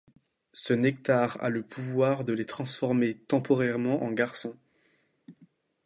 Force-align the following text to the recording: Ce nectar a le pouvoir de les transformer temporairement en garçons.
Ce 0.53 0.73
nectar 0.73 1.37
a 1.43 1.49
le 1.49 1.61
pouvoir 1.61 2.23
de 2.25 2.33
les 2.33 2.47
transformer 2.47 3.13
temporairement 3.13 4.01
en 4.03 4.09
garçons. 4.09 4.57